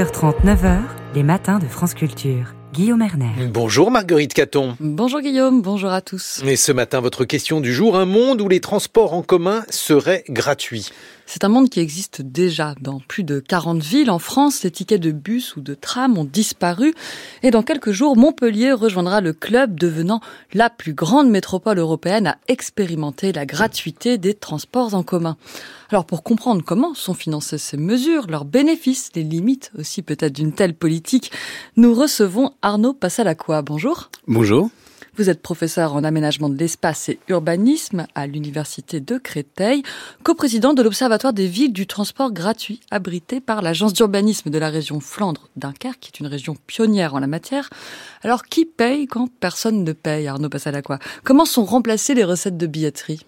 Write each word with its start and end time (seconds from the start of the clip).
6h30, 0.00 0.46
9h, 0.46 0.78
les 1.14 1.22
matins 1.22 1.58
de 1.58 1.66
France 1.66 1.92
Culture. 1.92 2.54
Guillaume 2.72 3.02
Erner. 3.02 3.48
Bonjour 3.52 3.90
Marguerite 3.90 4.32
Caton. 4.32 4.74
Bonjour 4.80 5.20
Guillaume, 5.20 5.60
bonjour 5.60 5.90
à 5.90 6.00
tous. 6.00 6.40
Et 6.46 6.56
ce 6.56 6.72
matin, 6.72 7.00
votre 7.00 7.26
question 7.26 7.60
du 7.60 7.74
jour, 7.74 7.98
un 7.98 8.06
monde 8.06 8.40
où 8.40 8.48
les 8.48 8.60
transports 8.60 9.12
en 9.12 9.22
commun 9.22 9.62
seraient 9.68 10.24
gratuits. 10.30 10.88
C'est 11.32 11.44
un 11.44 11.48
monde 11.48 11.70
qui 11.70 11.78
existe 11.78 12.22
déjà 12.22 12.74
dans 12.80 12.98
plus 12.98 13.22
de 13.22 13.38
40 13.38 13.80
villes. 13.80 14.10
En 14.10 14.18
France, 14.18 14.64
les 14.64 14.72
tickets 14.72 15.00
de 15.00 15.12
bus 15.12 15.54
ou 15.54 15.60
de 15.60 15.74
tram 15.74 16.18
ont 16.18 16.24
disparu. 16.24 16.92
Et 17.44 17.52
dans 17.52 17.62
quelques 17.62 17.92
jours, 17.92 18.16
Montpellier 18.16 18.72
rejoindra 18.72 19.20
le 19.20 19.32
club 19.32 19.78
devenant 19.78 20.20
la 20.54 20.70
plus 20.70 20.92
grande 20.92 21.30
métropole 21.30 21.78
européenne 21.78 22.26
à 22.26 22.38
expérimenter 22.48 23.32
la 23.32 23.46
gratuité 23.46 24.18
des 24.18 24.34
transports 24.34 24.94
en 24.94 25.04
commun. 25.04 25.36
Alors 25.90 26.04
pour 26.04 26.24
comprendre 26.24 26.64
comment 26.66 26.94
sont 26.94 27.14
financées 27.14 27.58
ces 27.58 27.76
mesures, 27.76 28.26
leurs 28.26 28.44
bénéfices, 28.44 29.12
les 29.14 29.22
limites 29.22 29.70
aussi 29.78 30.02
peut-être 30.02 30.34
d'une 30.34 30.52
telle 30.52 30.74
politique, 30.74 31.30
nous 31.76 31.94
recevons 31.94 32.50
Arnaud 32.60 32.92
Passalacqua. 32.92 33.62
Bonjour. 33.62 34.10
Bonjour. 34.26 34.68
Vous 35.20 35.28
êtes 35.28 35.42
professeur 35.42 35.94
en 35.94 36.02
aménagement 36.02 36.48
de 36.48 36.56
l'espace 36.56 37.10
et 37.10 37.18
urbanisme 37.28 38.06
à 38.14 38.26
l'université 38.26 39.00
de 39.00 39.18
Créteil, 39.18 39.82
coprésident 40.22 40.72
de 40.72 40.82
l'Observatoire 40.82 41.34
des 41.34 41.46
villes 41.46 41.74
du 41.74 41.86
transport 41.86 42.32
gratuit, 42.32 42.80
abrité 42.90 43.42
par 43.42 43.60
l'agence 43.60 43.92
d'urbanisme 43.92 44.48
de 44.48 44.56
la 44.56 44.70
région 44.70 44.98
Flandre-Dunkerque, 44.98 46.00
qui 46.00 46.08
est 46.08 46.20
une 46.20 46.26
région 46.26 46.56
pionnière 46.66 47.14
en 47.14 47.18
la 47.18 47.26
matière. 47.26 47.68
Alors 48.22 48.44
qui 48.44 48.64
paye 48.64 49.06
quand 49.08 49.28
personne 49.40 49.84
ne 49.84 49.92
paye, 49.92 50.26
Arnaud 50.26 50.48
Passalacqua 50.48 50.98
Comment 51.22 51.44
sont 51.44 51.66
remplacées 51.66 52.14
les 52.14 52.24
recettes 52.24 52.56
de 52.56 52.66
billetterie? 52.66 53.20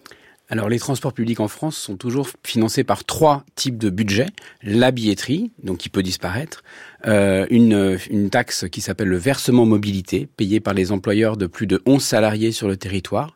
Alors 0.52 0.68
les 0.68 0.78
transports 0.78 1.14
publics 1.14 1.40
en 1.40 1.48
France 1.48 1.78
sont 1.78 1.96
toujours 1.96 2.28
financés 2.44 2.84
par 2.84 3.04
trois 3.04 3.46
types 3.54 3.78
de 3.78 3.88
budgets. 3.88 4.28
La 4.62 4.90
billetterie, 4.90 5.50
donc 5.62 5.78
qui 5.78 5.88
peut 5.88 6.02
disparaître, 6.02 6.62
euh, 7.06 7.46
une, 7.48 8.28
taxe 8.28 8.66
qui 8.70 8.82
s'appelle 8.82 9.08
le 9.08 9.16
versement 9.16 9.64
mobilité, 9.64 10.28
payé 10.36 10.60
par 10.60 10.74
les 10.74 10.92
employeurs 10.92 11.38
de 11.38 11.46
plus 11.46 11.66
de 11.66 11.80
11 11.86 12.02
salariés 12.02 12.52
sur 12.52 12.68
le 12.68 12.76
territoire, 12.76 13.34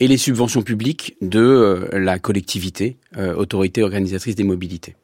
et 0.00 0.08
les 0.08 0.16
subventions 0.16 0.62
publiques 0.62 1.16
de 1.20 1.38
euh, 1.38 1.88
la 1.92 2.18
collectivité, 2.18 2.96
euh, 3.16 3.32
autorité 3.36 3.84
organisatrice 3.84 4.34
des 4.34 4.42
mobilités. 4.42 4.96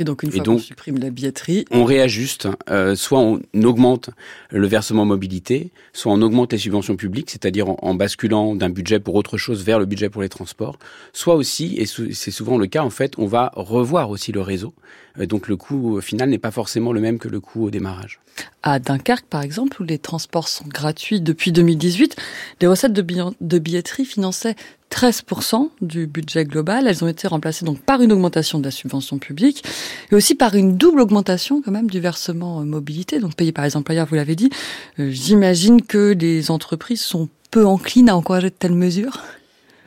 Et 0.00 0.04
donc 0.04 0.22
une 0.22 0.32
fois 0.32 0.42
qu'on 0.42 0.58
supprime 0.58 0.98
la 0.98 1.10
billetterie, 1.10 1.66
on 1.70 1.84
réajuste. 1.84 2.48
Euh, 2.70 2.96
soit 2.96 3.20
on 3.20 3.40
augmente 3.62 4.08
le 4.48 4.66
versement 4.66 5.04
mobilité, 5.04 5.70
soit 5.92 6.10
on 6.10 6.22
augmente 6.22 6.52
les 6.52 6.58
subventions 6.58 6.96
publiques, 6.96 7.30
c'est-à-dire 7.30 7.66
en, 7.68 7.94
basculant 7.94 8.54
d'un 8.54 8.70
budget 8.70 8.98
pour 8.98 9.14
autre 9.14 9.36
chose 9.36 9.62
vers 9.62 9.78
le 9.78 9.84
budget 9.84 10.08
pour 10.08 10.22
les 10.22 10.30
transports. 10.30 10.78
Soit 11.12 11.34
aussi, 11.34 11.76
et 11.76 11.84
c'est 11.84 12.30
souvent 12.30 12.56
le 12.56 12.66
cas 12.66 12.82
en 12.82 12.88
fait, 12.88 13.12
on 13.18 13.26
va 13.26 13.52
revoir 13.54 14.08
aussi 14.08 14.32
le 14.32 14.40
réseau. 14.40 14.72
Euh, 15.18 15.26
donc 15.26 15.48
le 15.48 15.56
coût 15.56 16.00
final 16.00 16.30
n'est 16.30 16.38
pas 16.38 16.50
forcément 16.50 16.94
le 16.94 17.00
même 17.00 17.18
que 17.18 17.28
le 17.28 17.40
coût 17.40 17.66
au 17.66 17.70
démarrage. 17.70 18.20
À 18.62 18.78
Dunkerque, 18.78 19.26
par 19.26 19.42
exemple, 19.42 19.82
où 19.82 19.84
les 19.84 19.98
transports 19.98 20.48
sont 20.48 20.66
gratuits 20.66 21.20
depuis 21.20 21.52
2018, 21.52 22.16
les 22.62 22.66
recettes 22.66 22.94
de, 22.94 23.04
de 23.40 23.58
billetterie 23.58 24.06
finançaient 24.06 24.56
13% 24.90 25.70
du 25.80 26.06
budget 26.06 26.44
global. 26.44 26.86
Elles 26.86 27.04
ont 27.04 27.08
été 27.08 27.28
remplacées 27.28 27.64
donc 27.64 27.80
par 27.80 28.02
une 28.02 28.12
augmentation 28.12 28.58
de 28.58 28.64
la 28.64 28.70
subvention 28.70 29.18
publique 29.18 29.64
et 30.10 30.14
aussi 30.14 30.34
par 30.34 30.54
une 30.54 30.76
double 30.76 31.00
augmentation 31.00 31.62
quand 31.62 31.70
même 31.70 31.90
du 31.90 32.00
versement 32.00 32.64
mobilité, 32.64 33.20
donc 33.20 33.34
payé 33.34 33.52
par 33.52 33.64
les 33.64 33.76
employeurs, 33.76 34.06
vous 34.06 34.16
l'avez 34.16 34.36
dit. 34.36 34.50
Euh, 34.98 35.10
j'imagine 35.10 35.82
que 35.82 36.14
les 36.18 36.50
entreprises 36.50 37.02
sont 37.02 37.28
peu 37.50 37.66
enclines 37.66 38.08
à 38.08 38.16
encourager 38.16 38.50
de 38.50 38.54
telles 38.54 38.74
mesures. 38.74 39.20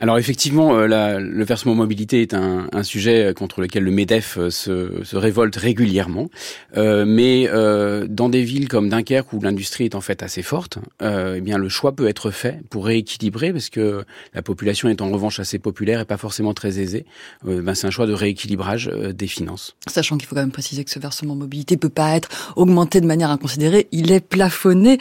Alors 0.00 0.18
effectivement, 0.18 0.76
euh, 0.76 0.86
la, 0.86 1.20
le 1.20 1.44
versement 1.44 1.74
mobilité 1.74 2.22
est 2.22 2.34
un, 2.34 2.66
un, 2.72 2.82
sujet 2.82 3.32
contre 3.34 3.60
lequel 3.60 3.84
le 3.84 3.90
MEDEF 3.90 4.38
euh, 4.38 4.50
se, 4.50 5.04
se 5.04 5.16
révolte 5.16 5.56
régulièrement. 5.56 6.28
Euh, 6.76 7.04
mais 7.06 7.48
euh, 7.50 8.06
dans 8.08 8.28
des 8.28 8.42
villes 8.42 8.68
comme 8.68 8.88
Dunkerque 8.88 9.32
où 9.32 9.40
l'industrie 9.40 9.84
est 9.84 9.94
en 9.94 10.00
fait 10.00 10.22
assez 10.22 10.42
forte, 10.42 10.78
euh, 11.02 11.34
eh 11.36 11.40
bien 11.40 11.58
le 11.58 11.68
choix 11.68 11.92
peut 11.92 12.08
être 12.08 12.30
fait 12.30 12.60
pour 12.70 12.86
rééquilibrer 12.86 13.52
parce 13.52 13.70
que 13.70 14.04
la 14.34 14.42
population 14.42 14.88
est 14.88 15.00
en 15.00 15.10
revanche 15.10 15.38
assez 15.38 15.58
populaire 15.58 16.00
et 16.00 16.04
pas 16.04 16.16
forcément 16.16 16.54
très 16.54 16.80
aisée. 16.80 17.06
ben 17.44 17.74
c'est 17.74 17.86
un 17.86 17.90
choix 17.90 18.06
de 18.06 18.12
rééquilibrage 18.12 18.86
des 18.88 19.26
finances. 19.26 19.76
Sachant 19.86 20.16
qu'il 20.16 20.26
faut 20.26 20.34
quand 20.34 20.40
même 20.40 20.50
préciser 20.50 20.84
que 20.84 20.90
ce 20.90 20.98
versement 20.98 21.36
mobilité 21.36 21.76
peut 21.76 21.88
pas 21.88 22.16
être 22.16 22.28
augmenté 22.56 23.00
de 23.00 23.06
manière 23.06 23.30
inconsidérée, 23.30 23.88
il 23.92 24.10
est 24.12 24.20
plafonné. 24.20 24.98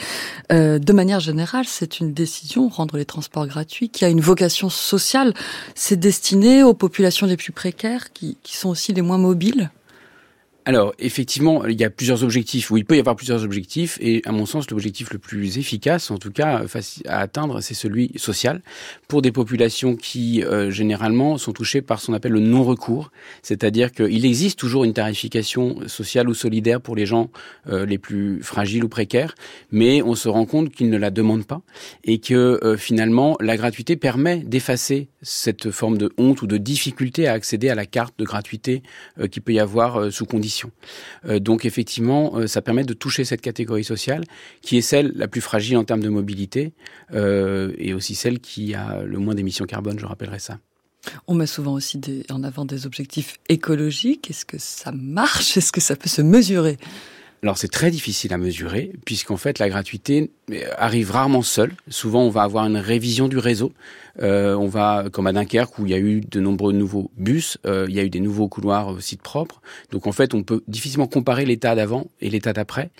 de 0.50 0.94
manière 0.94 1.20
générale, 1.20 1.66
c'est 1.68 2.00
une 2.00 2.14
décision 2.14 2.70
rendre 2.70 2.98
les 2.98 3.06
transports 3.06 3.48
gratuits 3.48 3.90
qui 3.90 4.06
a 4.06 4.10
une 4.10 4.22
vocation 4.22 4.70
social, 4.84 5.34
c'est 5.76 6.00
destiné 6.00 6.64
aux 6.64 6.74
populations 6.74 7.26
les 7.26 7.38
plus 7.38 7.52
précaires 7.52 8.14
qui, 8.14 8.38
qui 8.44 8.58
sont 8.58 8.70
aussi 8.70 8.94
les 8.94 9.02
moins 9.02 9.18
mobiles 9.18 9.72
alors, 10.66 10.94
effectivement, 10.98 11.66
il 11.66 11.80
y 11.80 11.84
a 11.84 11.90
plusieurs 11.90 12.24
objectifs, 12.24 12.72
ou 12.72 12.78
il 12.78 12.86
peut 12.86 12.96
y 12.96 13.00
avoir 13.00 13.16
plusieurs 13.16 13.44
objectifs, 13.44 13.98
et 14.00 14.22
à 14.26 14.32
mon 14.32 14.46
sens, 14.46 14.70
l'objectif 14.72 15.12
le 15.12 15.20
plus 15.20 15.58
efficace, 15.58 16.10
en 16.10 16.18
tout 16.18 16.32
cas 16.32 16.66
facile 16.68 17.04
à 17.08 17.20
atteindre, 17.20 17.60
c'est 17.60 17.74
celui 17.74 18.12
social, 18.16 18.62
pour 19.10 19.22
des 19.22 19.32
populations 19.32 19.96
qui, 19.96 20.42
euh, 20.44 20.72
généralement, 20.72 21.38
sont 21.38 21.52
touchées 21.52 21.82
par 21.82 22.00
ce 22.00 22.08
qu'on 22.08 22.14
appelle 22.14 22.32
le 22.32 22.40
non-recours, 22.40 23.12
c'est-à-dire 23.42 23.92
qu'il 23.92 24.26
existe 24.26 24.58
toujours 24.58 24.86
une 24.86 24.94
tarification 24.94 25.88
sociale 25.88 26.30
ou 26.30 26.34
solidaire 26.34 26.80
pour 26.80 26.96
les 26.96 27.06
gens 27.06 27.30
euh, 27.68 27.86
les 27.86 27.98
plus 27.98 28.42
fragiles 28.42 28.86
ou 28.86 28.90
précaires, 28.90 29.36
mais 29.72 30.02
on 30.02 30.16
se 30.16 30.30
rend 30.30 30.46
compte 30.46 30.72
qu'ils 30.72 30.90
ne 30.90 30.98
la 30.98 31.12
demandent 31.12 31.46
pas, 31.46 31.62
et 32.06 32.20
que, 32.20 32.60
euh, 32.64 32.78
finalement, 32.78 33.36
la 33.42 33.58
gratuité 33.58 33.98
permet 33.98 34.38
d'effacer 34.38 35.10
cette 35.24 35.72
forme 35.72 35.98
de 35.98 36.12
honte 36.18 36.42
ou 36.42 36.48
de 36.48 36.58
difficulté 36.58 37.28
à 37.28 37.34
accéder 37.34 37.70
à 37.70 37.76
la 37.76 37.86
carte 37.86 38.18
de 38.20 38.26
gratuité 38.26 38.84
qui 39.32 39.40
peut 39.40 39.54
y 39.54 39.60
avoir 39.60 40.12
sous 40.12 40.26
condition 40.26 40.72
euh, 41.26 41.40
donc 41.40 41.66
effectivement, 41.66 42.38
euh, 42.38 42.48
ça 42.48 42.62
permet 42.62 42.84
de 42.84 42.94
toucher 42.94 43.26
cette 43.26 43.42
catégorie 43.42 43.84
sociale 43.84 44.24
qui 44.62 44.78
est 44.78 44.82
celle 44.82 45.12
la 45.16 45.28
plus 45.28 45.42
fragile 45.42 45.78
en 45.78 45.84
termes 45.84 46.02
de 46.02 46.10
mobilité 46.10 46.74
euh, 47.14 47.74
et 47.78 47.94
aussi 47.94 48.16
celle 48.16 48.40
qui 48.40 48.74
a 48.74 49.04
le 49.04 49.18
moins 49.20 49.36
d'émissions 49.36 49.66
carbone, 49.66 50.00
je 50.00 50.06
rappellerai 50.06 50.40
ça. 50.40 50.60
On 51.28 51.34
met 51.34 51.48
souvent 51.48 51.74
aussi 51.74 52.00
en 52.30 52.44
avant 52.44 52.64
des 52.64 52.86
objectifs 52.86 53.38
écologiques. 53.50 54.30
Est-ce 54.30 54.46
que 54.46 54.58
ça 54.58 54.94
marche? 54.94 55.58
Est-ce 55.58 55.74
que 55.74 55.82
ça 55.82 55.98
peut 55.98 56.10
se 56.10 56.22
mesurer? 56.22 56.78
Alors 57.44 57.58
c'est 57.58 57.68
très 57.68 57.92
difficile 57.92 58.34
à 58.34 58.38
mesurer 58.38 58.94
puisqu'en 59.06 59.36
fait 59.36 59.60
la 59.60 59.68
gratuité 59.68 60.32
arrive 60.78 61.12
rarement 61.12 61.42
seule. 61.42 61.74
Souvent 61.90 62.24
on 62.24 62.30
va 62.30 62.44
avoir 62.44 62.66
une 62.66 62.78
révision 62.78 63.28
du 63.28 63.38
réseau 63.38 63.74
euh, 64.22 64.56
on 64.56 64.68
va, 64.68 65.06
comme 65.12 65.28
à 65.28 65.34
Dunkerque, 65.34 65.80
où 65.80 65.86
il 65.86 65.92
y 65.92 65.96
a 65.96 66.00
eu 66.00 66.22
de 66.22 66.40
nombreux 66.40 66.72
nouveaux 66.72 67.10
bus, 67.18 67.58
euh, 67.66 67.88
il 67.90 67.96
y 67.96 68.00
a 68.00 68.04
eu 68.04 68.10
des 68.10 68.20
nouveaux 68.20 68.48
couloirs 68.48 69.02
sites 69.02 69.22
propres. 69.22 69.62
Donc 69.92 70.08
en 70.08 70.12
fait, 70.12 70.34
on 70.34 70.44
peut 70.44 70.62
difficilement 70.68 71.08
comparer 71.08 71.46
l'état 71.46 71.76
d'avant 71.76 72.08
et 72.22 72.30
l'état 72.30 72.54
d'après. 72.54 72.92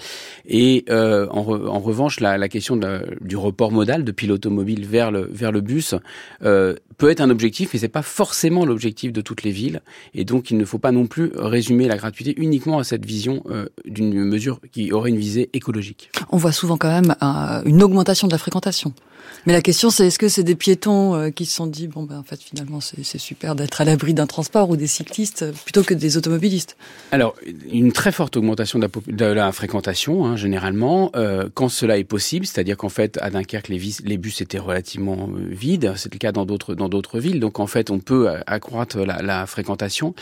Et 0.48 0.86
euh, 0.90 1.28
en, 1.30 1.44
revanche, 1.44 2.20
la, 2.20 2.38
la 2.38 2.50
question 2.50 2.80
du 3.22 3.38
report 3.38 3.72
modal 3.72 4.04
depuis 4.04 4.28
l'automobile 4.28 4.86
vers 4.86 5.12
le, 5.12 5.30
vers 5.32 5.52
le 5.52 5.62
bus 5.62 5.96
peut 6.40 7.10
être 7.10 7.22
un 7.22 7.30
objectif, 7.30 7.72
mais 7.74 7.80
c'est 7.80 7.88
pas 7.88 8.02
forcément 8.02 8.66
l'objectif 8.66 9.12
de 9.12 9.22
toutes 9.22 9.44
les 9.44 9.52
villes. 9.52 9.82
Et 10.14 10.26
donc, 10.26 10.52
il 10.52 10.58
ne 10.58 10.66
faut 10.66 10.78
pas 10.78 10.92
non 10.92 11.08
plus 11.08 11.32
résumer 11.36 11.88
la 11.88 11.98
gratuité 11.98 12.34
uniquement 12.38 12.80
à 12.80 12.84
cette 12.84 13.06
vision 13.06 13.44
d'une 13.86 14.33
mesure 14.34 14.60
qui 14.72 14.92
aurait 14.92 15.10
une 15.10 15.18
visée 15.18 15.50
écologique. 15.54 16.12
On 16.32 16.38
voit 16.38 16.52
souvent 16.52 16.78
quand 16.78 16.90
même 16.90 17.16
une 17.66 17.82
augmentation 17.84 18.28
de 18.28 18.34
la 18.34 18.38
fréquentation. 18.38 18.94
Mais 19.46 19.52
la 19.52 19.62
question, 19.62 19.90
c'est 19.90 20.08
est-ce 20.08 20.20
que 20.20 20.30
c'est 20.30 20.44
des 20.44 20.56
piétons 20.56 21.16
euh, 21.16 21.30
qui 21.30 21.46
se 21.46 21.54
sont 21.54 21.68
dit 21.68 21.88
bon 21.88 22.04
ben 22.04 22.18
en 22.20 22.24
fait 22.24 22.42
finalement 22.42 22.80
c'est 22.80 23.18
super 23.18 23.56
d'être 23.56 23.82
à 23.82 23.86
l'abri 23.86 24.14
d'un 24.14 24.26
transport 24.26 24.70
ou 24.70 24.78
des 24.78 24.88
cyclistes 24.88 25.44
euh, 25.44 25.52
plutôt 25.66 25.84
que 25.84 25.94
des 25.94 26.16
automobilistes? 26.16 26.78
Alors 27.12 27.36
une 27.70 27.92
très 27.92 28.14
forte 28.14 28.38
augmentation 28.38 28.80
de 28.80 29.26
la, 29.26 29.52
fréquentation 29.52 30.26
hein, 30.26 30.38
généralement 30.38 31.12
euh, 31.18 31.50
quand 31.54 31.68
cela 31.68 31.98
est 31.98 32.06
possible, 32.06 32.46
c'est-à-dire 32.46 32.78
qu'en 32.78 32.90
fait 32.90 33.18
à 33.22 33.30
Dunkerque 33.30 33.68
les, 33.68 34.18
bus 34.18 34.40
étaient 34.40 34.60
relativement 34.60 35.30
vides, 35.36 35.94
c'est 35.98 36.14
le 36.14 36.20
cas 36.20 36.32
dans 36.32 36.46
d'autres 36.46 37.20
villes, 37.20 37.42
donc 37.42 37.60
en 37.60 37.68
fait 37.68 37.92
on 37.92 38.00
peut 38.00 38.30
accroître 38.48 38.98
la, 39.00 39.46
fréquentation. 39.46 40.14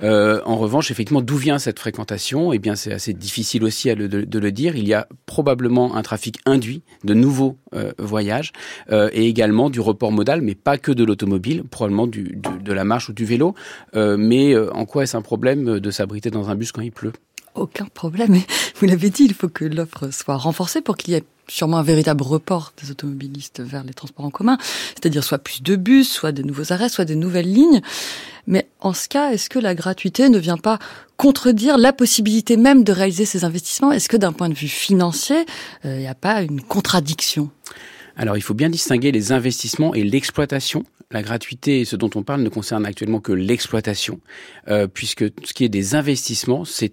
en 0.00 0.56
revanche, 0.56 0.90
effectivement, 0.90 1.20
d'où 1.20 1.36
vient 1.36 1.58
cette 1.58 1.78
fréquentation? 1.78 2.52
Eh 2.52 2.58
bien 2.58 2.76
c'est 2.76 2.92
assez 2.92 3.12
difficile 3.12 3.64
aussi 3.64 3.92
de, 3.94 4.38
le 4.38 4.52
dire. 4.52 4.76
Il 4.76 4.86
y 4.86 4.94
a 4.94 5.08
probablement 5.26 5.96
un 5.96 6.02
trafic 6.02 6.38
induit 6.46 6.82
de 7.04 7.14
nouveaux 7.14 7.56
voyages 7.98 8.47
euh, 8.90 9.10
et 9.12 9.26
également 9.26 9.70
du 9.70 9.80
report 9.80 10.12
modal, 10.12 10.42
mais 10.42 10.54
pas 10.54 10.78
que 10.78 10.92
de 10.92 11.04
l'automobile, 11.04 11.64
probablement 11.64 12.06
de 12.06 12.72
la 12.72 12.84
marche 12.84 13.08
ou 13.08 13.12
du 13.12 13.24
vélo. 13.24 13.54
Euh, 13.94 14.16
mais 14.18 14.54
euh, 14.54 14.72
en 14.74 14.84
quoi 14.84 15.04
est-ce 15.04 15.16
un 15.16 15.22
problème 15.22 15.80
de 15.80 15.90
s'abriter 15.90 16.30
dans 16.30 16.50
un 16.50 16.54
bus 16.54 16.72
quand 16.72 16.82
il 16.82 16.92
pleut? 16.92 17.12
Aucun 17.54 17.86
problème. 17.86 18.36
vous 18.76 18.86
l'avez 18.86 19.10
dit, 19.10 19.24
il 19.24 19.34
faut 19.34 19.48
que 19.48 19.64
l'offre 19.64 20.12
soit 20.12 20.36
renforcée 20.36 20.80
pour 20.80 20.96
qu'il 20.96 21.14
y 21.14 21.16
ait 21.16 21.24
sûrement 21.48 21.78
un 21.78 21.82
véritable 21.82 22.22
report 22.22 22.72
des 22.80 22.90
automobilistes 22.90 23.60
vers 23.60 23.82
les 23.82 23.94
transports 23.94 24.26
en 24.26 24.30
commun, 24.30 24.58
c'est-à-dire 24.90 25.24
soit 25.24 25.38
plus 25.38 25.62
de 25.62 25.76
bus, 25.76 26.10
soit 26.10 26.30
des 26.30 26.42
nouveaux 26.42 26.72
arrêts, 26.72 26.88
soit 26.88 27.06
des 27.06 27.16
nouvelles 27.16 27.50
lignes. 27.50 27.80
Mais 28.46 28.68
en 28.80 28.92
ce 28.92 29.08
cas, 29.08 29.32
est-ce 29.32 29.48
que 29.48 29.58
la 29.58 29.74
gratuité 29.74 30.28
ne 30.28 30.38
vient 30.38 30.56
pas 30.58 30.78
contredire 31.16 31.78
la 31.78 31.92
possibilité 31.92 32.56
même 32.56 32.84
de 32.84 32.92
réaliser 32.92 33.24
ces 33.24 33.44
investissements? 33.44 33.92
Est-ce 33.92 34.08
que 34.08 34.16
d'un 34.16 34.32
point 34.32 34.48
de 34.48 34.54
vue 34.54 34.68
financier, 34.68 35.44
il 35.84 35.98
n'y 35.98 36.06
a 36.06 36.14
pas 36.14 36.42
une 36.42 36.60
contradiction? 36.60 37.50
Alors 38.18 38.36
il 38.36 38.42
faut 38.42 38.54
bien 38.54 38.68
distinguer 38.68 39.12
les 39.12 39.32
investissements 39.32 39.94
et 39.94 40.02
l'exploitation. 40.02 40.84
La 41.10 41.22
gratuité, 41.22 41.86
ce 41.86 41.96
dont 41.96 42.10
on 42.16 42.22
parle, 42.22 42.42
ne 42.42 42.50
concerne 42.50 42.84
actuellement 42.84 43.20
que 43.20 43.32
l'exploitation, 43.32 44.20
euh, 44.68 44.86
puisque 44.86 45.24
ce 45.44 45.54
qui 45.54 45.64
est 45.64 45.70
des 45.70 45.94
investissements, 45.94 46.64
ce 46.66 46.90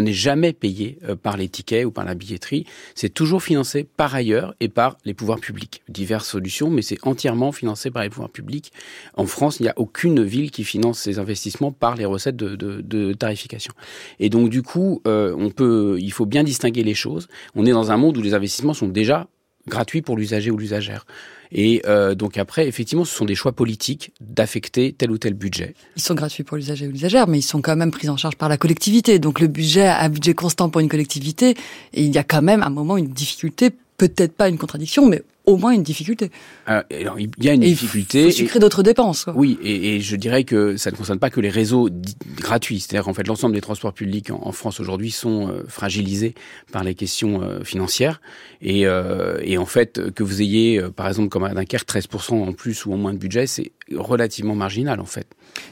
n'est 0.00 0.12
jamais 0.12 0.52
payé 0.52 0.98
euh, 1.04 1.14
par 1.14 1.36
les 1.36 1.48
tickets 1.48 1.86
ou 1.86 1.90
par 1.90 2.04
la 2.04 2.14
billetterie. 2.14 2.66
C'est 2.94 3.08
toujours 3.08 3.42
financé 3.42 3.84
par 3.84 4.14
ailleurs 4.14 4.54
et 4.60 4.68
par 4.68 4.98
les 5.04 5.14
pouvoirs 5.14 5.38
publics. 5.38 5.80
Diverses 5.88 6.28
solutions, 6.28 6.70
mais 6.70 6.82
c'est 6.82 6.98
entièrement 7.06 7.52
financé 7.52 7.90
par 7.90 8.02
les 8.02 8.10
pouvoirs 8.10 8.28
publics. 8.28 8.72
En 9.14 9.26
France, 9.26 9.60
il 9.60 9.62
n'y 9.62 9.68
a 9.70 9.74
aucune 9.76 10.24
ville 10.24 10.50
qui 10.50 10.64
finance 10.64 10.98
ces 10.98 11.18
investissements 11.20 11.72
par 11.72 11.94
les 11.94 12.04
recettes 12.04 12.36
de, 12.36 13.12
tarification. 13.12 13.72
Et 14.18 14.28
donc, 14.28 14.50
du 14.50 14.62
coup, 14.62 15.00
euh, 15.06 15.96
il 15.98 16.12
faut 16.12 16.26
bien 16.26 16.42
distinguer 16.42 16.82
les 16.82 16.94
choses. 16.94 17.28
On 17.54 17.64
est 17.64 17.72
dans 17.72 17.92
un 17.92 17.96
monde 17.96 18.18
où 18.18 18.22
les 18.22 18.34
investissements 18.34 18.74
sont 18.74 18.88
déjà 18.88 19.28
gratuits 19.68 20.02
pour 20.02 20.16
l'usager 20.16 20.50
ou 20.50 20.56
l'usagère. 20.56 21.06
Et 21.52 21.82
euh, 21.86 22.14
donc 22.14 22.36
après, 22.36 22.68
effectivement, 22.68 23.04
ce 23.04 23.14
sont 23.14 23.24
des 23.24 23.34
choix 23.34 23.52
politiques 23.52 24.12
d'affecter 24.20 24.92
tel 24.92 25.10
ou 25.10 25.18
tel 25.18 25.34
budget. 25.34 25.74
Ils 25.96 26.02
sont 26.02 26.14
gratuits 26.14 26.44
pour 26.44 26.56
l'usager 26.56 26.86
ou 26.86 26.90
l'usagère, 26.90 27.26
mais 27.26 27.38
ils 27.38 27.42
sont 27.42 27.62
quand 27.62 27.76
même 27.76 27.90
pris 27.90 28.08
en 28.08 28.16
charge 28.16 28.36
par 28.36 28.48
la 28.48 28.58
collectivité. 28.58 29.18
Donc 29.18 29.40
le 29.40 29.46
budget, 29.46 29.86
un 29.86 30.08
budget 30.08 30.34
constant 30.34 30.68
pour 30.68 30.80
une 30.80 30.88
collectivité, 30.88 31.50
et 31.94 32.02
il 32.02 32.14
y 32.14 32.18
a 32.18 32.24
quand 32.24 32.42
même 32.42 32.62
à 32.62 32.66
un 32.66 32.70
moment 32.70 32.96
une 32.96 33.08
difficulté, 33.08 33.70
peut-être 33.96 34.32
pas 34.32 34.48
une 34.48 34.58
contradiction, 34.58 35.06
mais 35.06 35.22
au 35.48 35.56
moins 35.56 35.72
une 35.72 35.82
difficulté. 35.82 36.30
Euh, 36.68 36.82
alors, 36.90 37.18
il 37.18 37.30
y 37.38 37.48
a 37.48 37.54
une 37.54 37.62
difficulté. 37.62 38.20
Il 38.20 38.24
faut 38.26 38.36
sucrer 38.36 38.58
d'autres 38.58 38.82
dépenses. 38.82 39.24
Quoi. 39.24 39.32
Oui, 39.34 39.58
et, 39.62 39.96
et, 39.96 40.00
je 40.00 40.14
dirais 40.14 40.44
que 40.44 40.76
ça 40.76 40.90
ne 40.90 40.96
concerne 40.96 41.18
pas 41.18 41.30
que 41.30 41.40
les 41.40 41.48
réseaux 41.48 41.88
gratuits. 42.36 42.80
C'est-à-dire 42.80 43.04
qu'en 43.04 43.14
fait, 43.14 43.26
l'ensemble 43.26 43.54
des 43.54 43.62
transports 43.62 43.94
publics 43.94 44.30
en, 44.30 44.40
en 44.42 44.52
France 44.52 44.78
aujourd'hui 44.78 45.10
sont 45.10 45.48
euh, 45.48 45.64
fragilisés 45.66 46.34
par 46.70 46.84
les 46.84 46.94
questions 46.94 47.40
euh, 47.42 47.64
financières. 47.64 48.20
Et, 48.60 48.86
euh, 48.86 49.38
et, 49.42 49.56
en 49.56 49.66
fait, 49.66 50.12
que 50.12 50.22
vous 50.22 50.42
ayez, 50.42 50.82
par 50.94 51.08
exemple, 51.08 51.30
comme 51.30 51.44
à 51.44 51.54
Dunkerque, 51.54 51.88
13% 51.88 52.34
en 52.34 52.52
plus 52.52 52.84
ou 52.84 52.92
en 52.92 52.98
moins 52.98 53.14
de 53.14 53.18
budget, 53.18 53.46
c'est 53.46 53.72
relativement 53.94 54.54
marginal 54.54 55.00
en 55.00 55.06
fait. 55.06 55.26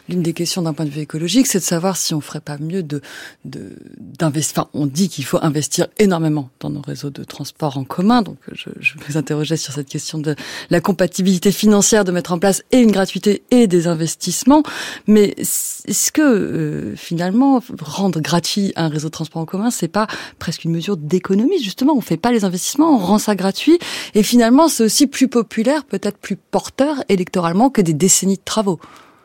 L'une 0.08 0.22
des 0.22 0.32
questions 0.32 0.62
d'un 0.62 0.72
point 0.72 0.84
de 0.84 0.90
vue 0.90 1.00
écologique, 1.00 1.46
c'est 1.46 1.58
de 1.58 1.64
savoir 1.64 1.96
si 1.96 2.14
on 2.14 2.20
ferait 2.20 2.40
pas 2.40 2.58
mieux 2.58 2.82
de 2.82 3.00
d'investir. 3.44 4.62
Enfin, 4.62 4.70
on 4.72 4.86
dit 4.86 5.08
qu'il 5.08 5.24
faut 5.24 5.38
investir 5.42 5.86
énormément 5.98 6.50
dans 6.60 6.70
nos 6.70 6.80
réseaux 6.80 7.10
de 7.10 7.24
transport 7.24 7.76
en 7.76 7.84
commun. 7.84 8.22
Donc, 8.22 8.38
je, 8.52 8.70
je 8.80 8.94
vous 9.06 9.16
interrogeais 9.16 9.56
sur 9.56 9.72
cette 9.72 9.88
question 9.88 10.18
de 10.18 10.34
la 10.70 10.80
compatibilité 10.80 11.52
financière 11.52 12.04
de 12.04 12.12
mettre 12.12 12.32
en 12.32 12.38
place 12.38 12.62
et 12.72 12.78
une 12.78 12.92
gratuité 12.92 13.42
et 13.50 13.66
des 13.66 13.86
investissements. 13.86 14.62
Mais 15.06 15.34
est-ce 15.38 16.12
que 16.12 16.22
euh, 16.22 16.96
finalement 16.96 17.62
rendre 17.80 18.20
gratuit 18.20 18.72
un 18.76 18.88
réseau 18.88 19.08
de 19.08 19.12
transport 19.12 19.42
en 19.42 19.46
commun, 19.46 19.70
c'est 19.70 19.88
pas 19.88 20.06
presque 20.38 20.64
une 20.64 20.72
mesure 20.72 20.96
d'économie? 20.96 21.62
Justement 21.62 21.94
On 21.96 22.00
fait 22.00 22.16
pas 22.16 22.32
les 22.32 22.44
investissements, 22.44 22.94
on 22.94 22.98
rend 22.98 23.18
ça 23.18 23.34
gratuit 23.34 23.78
et 24.14 24.22
finalement 24.22 24.68
c'est 24.68 24.84
aussi 24.84 25.06
plus 25.06 25.28
populaire, 25.28 25.84
peut-être 25.84 26.18
plus 26.18 26.36
porteur 26.36 27.04
électoralement 27.08 27.70
que 27.70 27.80
des 27.80 27.92
décennies 28.06 28.36
de 28.36 28.44
travaux. 28.44 28.78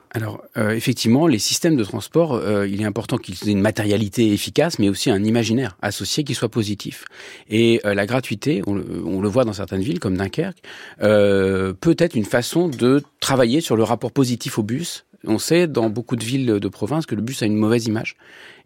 Alors 0.10 0.44
euh, 0.58 0.72
effectivement, 0.72 1.28
les 1.28 1.38
systèmes 1.38 1.78
de 1.78 1.84
transport, 1.84 2.34
euh, 2.34 2.68
il 2.68 2.82
est 2.82 2.86
important 2.86 3.18
qu'ils 3.18 3.36
aient 3.48 3.52
une 3.52 3.62
matérialité 3.62 4.34
efficace, 4.34 4.80
mais 4.80 4.90
aussi 4.90 5.12
un 5.12 5.24
imaginaire 5.24 5.78
associé 5.84 6.24
qui 6.24 6.34
soit 6.34 6.50
positif. 6.50 7.06
Et 7.48 7.80
euh, 7.86 7.94
la 7.94 8.08
gratuité, 8.08 8.64
on, 8.66 8.74
le 8.74 9.30
voit 9.30 9.46
dans 9.46 9.54
certaines 9.54 9.84
villes 9.84 10.00
comme 10.00 10.18
Dunkerque, 10.18 10.64
peut 11.00 11.96
être 12.00 12.16
une 12.16 12.26
façon 12.26 12.70
de 12.70 13.04
travailler 13.20 13.62
sur 13.62 13.76
le 13.76 13.84
rapport 13.84 14.12
positif 14.12 14.58
au 14.58 14.64
bus. 14.64 15.06
On 15.26 15.38
sait 15.38 15.68
dans 15.68 15.92
beaucoup 15.92 16.16
de 16.16 16.26
villes 16.26 16.48
de 16.60 16.68
province 16.68 17.06
que 17.06 17.14
le 17.14 17.22
bus 17.22 17.44
a 17.44 17.46
une 17.46 17.56
mauvaise 17.56 17.86
image, 17.86 18.16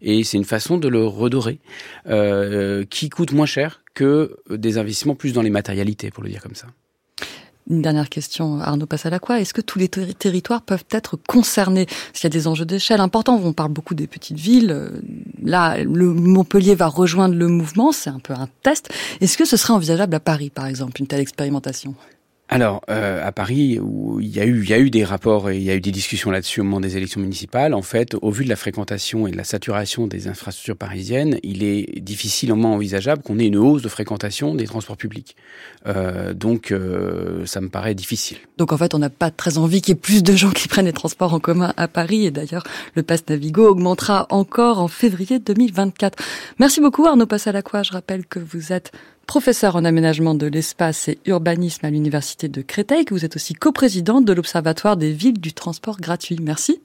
et 0.00 0.24
c'est 0.24 0.38
une 0.38 0.50
façon 0.56 0.78
de 0.78 0.88
le 0.88 1.04
redorer, 1.04 1.58
qui 2.88 3.10
coûte 3.10 3.32
moins 3.32 3.50
cher 3.56 3.82
que 3.92 4.36
des 4.48 4.78
investissements 4.78 5.14
plus 5.14 5.34
dans 5.34 5.42
les 5.42 5.50
matérialités, 5.50 6.10
pour 6.10 6.22
le 6.24 6.30
dire 6.30 6.42
comme 6.42 6.54
ça. 6.54 6.68
Une 7.68 7.82
dernière 7.82 8.08
question, 8.08 8.60
Arnaud 8.60 8.86
passe 8.86 9.06
à 9.06 9.10
la 9.10 9.18
quoi 9.18 9.40
Est-ce 9.40 9.52
que 9.52 9.60
tous 9.60 9.80
les 9.80 9.88
ter 9.88 10.14
territoires 10.14 10.62
peuvent 10.62 10.84
être 10.92 11.16
concernés? 11.16 11.86
Parce 11.86 12.22
y 12.22 12.26
a 12.26 12.30
des 12.30 12.46
enjeux 12.46 12.64
d'échelle 12.64 13.00
importants. 13.00 13.40
On 13.42 13.52
parle 13.52 13.72
beaucoup 13.72 13.94
des 13.94 14.06
petites 14.06 14.38
villes. 14.38 14.92
Là, 15.42 15.82
le 15.82 16.12
Montpellier 16.12 16.76
va 16.76 16.86
rejoindre 16.86 17.34
le 17.34 17.48
mouvement. 17.48 17.90
C'est 17.90 18.10
un 18.10 18.20
peu 18.20 18.34
un 18.34 18.48
test. 18.62 18.90
Est-ce 19.20 19.36
que 19.36 19.44
ce 19.44 19.56
serait 19.56 19.72
envisageable 19.72 20.14
à 20.14 20.20
Paris, 20.20 20.50
par 20.50 20.66
exemple, 20.66 21.00
une 21.00 21.08
telle 21.08 21.20
expérimentation? 21.20 21.94
Alors, 22.48 22.82
euh, 22.90 23.26
à 23.26 23.32
Paris, 23.32 23.80
où 23.80 24.20
il 24.20 24.28
y, 24.28 24.38
a 24.38 24.44
eu, 24.44 24.62
il 24.62 24.70
y 24.70 24.72
a 24.72 24.78
eu 24.78 24.88
des 24.88 25.02
rapports 25.02 25.50
et 25.50 25.56
il 25.56 25.64
y 25.64 25.70
a 25.70 25.74
eu 25.74 25.80
des 25.80 25.90
discussions 25.90 26.30
là-dessus 26.30 26.60
au 26.60 26.64
moment 26.64 26.80
des 26.80 26.96
élections 26.96 27.20
municipales, 27.20 27.74
en 27.74 27.82
fait, 27.82 28.14
au 28.22 28.30
vu 28.30 28.44
de 28.44 28.48
la 28.48 28.54
fréquentation 28.54 29.26
et 29.26 29.32
de 29.32 29.36
la 29.36 29.42
saturation 29.42 30.06
des 30.06 30.28
infrastructures 30.28 30.76
parisiennes, 30.76 31.40
il 31.42 31.64
est 31.64 32.00
difficilement 32.00 32.74
envisageable 32.74 33.22
qu'on 33.22 33.40
ait 33.40 33.46
une 33.46 33.56
hausse 33.56 33.82
de 33.82 33.88
fréquentation 33.88 34.54
des 34.54 34.66
transports 34.66 34.96
publics. 34.96 35.34
Euh, 35.88 36.34
donc, 36.34 36.70
euh, 36.70 37.44
ça 37.46 37.60
me 37.60 37.68
paraît 37.68 37.96
difficile. 37.96 38.38
Donc, 38.58 38.72
en 38.72 38.76
fait, 38.76 38.94
on 38.94 39.00
n'a 39.00 39.10
pas 39.10 39.32
très 39.32 39.58
envie 39.58 39.82
qu'il 39.82 39.94
y 39.94 39.98
ait 39.98 40.00
plus 40.00 40.22
de 40.22 40.36
gens 40.36 40.50
qui 40.50 40.68
prennent 40.68 40.86
les 40.86 40.92
transports 40.92 41.34
en 41.34 41.40
commun 41.40 41.74
à 41.76 41.88
Paris. 41.88 42.26
Et 42.26 42.30
d'ailleurs, 42.30 42.62
le 42.94 43.02
pass 43.02 43.24
Navigo 43.28 43.66
augmentera 43.66 44.28
encore 44.30 44.78
en 44.78 44.88
février 44.88 45.40
2024. 45.40 46.16
Merci 46.60 46.80
beaucoup, 46.80 47.06
Arnaud 47.06 47.26
Passalacqua. 47.26 47.82
Je 47.82 47.90
rappelle 47.90 48.24
que 48.24 48.38
vous 48.38 48.72
êtes 48.72 48.92
professeur 49.26 49.76
en 49.76 49.84
aménagement 49.84 50.34
de 50.34 50.46
l'espace 50.46 51.08
et 51.08 51.18
urbanisme 51.26 51.84
à 51.84 51.90
l'Université 51.90 52.48
de 52.48 52.62
Créteil, 52.62 53.04
que 53.04 53.14
vous 53.14 53.24
êtes 53.24 53.36
aussi 53.36 53.54
coprésidente 53.54 54.24
de 54.24 54.32
l'Observatoire 54.32 54.96
des 54.96 55.12
villes 55.12 55.40
du 55.40 55.52
transport 55.52 56.00
gratuit. 56.00 56.38
Merci. 56.40 56.80